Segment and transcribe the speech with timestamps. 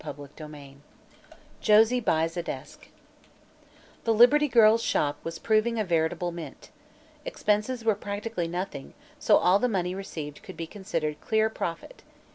[0.03, 0.77] CHAPTER XII
[1.59, 2.87] JOSIE BUYS A DESK
[4.03, 6.71] The "Liberty Girls' Shop" was proving a veritable mint.
[7.23, 12.01] Expenses were practically nothing, so all the money received could be considered clear profit.